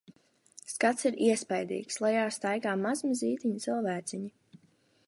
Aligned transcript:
Skats 0.75 1.05
ir 1.09 1.17
iespaidīgs- 1.25 1.99
lejā 2.05 2.25
staigā 2.39 2.75
mazmazītiņi 2.87 3.65
cilvēciņi. 3.69 4.61